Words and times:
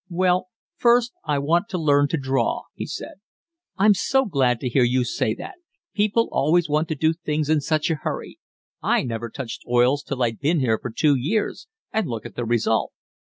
"Well, 0.09 0.47
first 0.77 1.13
I 1.25 1.37
want 1.37 1.69
to 1.69 1.77
learn 1.77 2.07
to 2.07 2.17
draw," 2.17 2.63
he 2.73 2.87
said. 2.87 3.19
"I'm 3.77 3.93
so 3.93 4.25
glad 4.25 4.59
to 4.61 4.67
hear 4.67 4.81
you 4.83 5.03
say 5.03 5.35
that. 5.35 5.57
People 5.93 6.27
always 6.31 6.67
want 6.67 6.87
to 6.87 6.95
do 6.95 7.13
things 7.13 7.51
in 7.51 7.61
such 7.61 7.91
a 7.91 7.99
hurry. 8.01 8.39
I 8.81 9.03
never 9.03 9.29
touched 9.29 9.61
oils 9.69 10.01
till 10.01 10.23
I'd 10.23 10.39
been 10.39 10.59
here 10.59 10.79
for 10.81 10.89
two 10.89 11.13
years, 11.13 11.67
and 11.93 12.07
look 12.07 12.25
at 12.25 12.33
the 12.33 12.45
result." 12.45 12.93